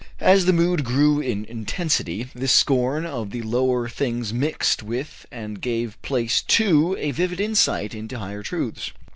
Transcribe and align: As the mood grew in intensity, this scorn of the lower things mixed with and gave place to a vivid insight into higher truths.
As 0.19 0.45
the 0.45 0.51
mood 0.51 0.83
grew 0.83 1.19
in 1.19 1.45
intensity, 1.45 2.25
this 2.33 2.51
scorn 2.51 3.05
of 3.05 3.29
the 3.29 3.43
lower 3.43 3.87
things 3.87 4.33
mixed 4.33 4.81
with 4.81 5.27
and 5.31 5.61
gave 5.61 6.01
place 6.01 6.41
to 6.41 6.97
a 6.97 7.11
vivid 7.11 7.39
insight 7.39 7.93
into 7.93 8.17
higher 8.17 8.41
truths. 8.41 8.93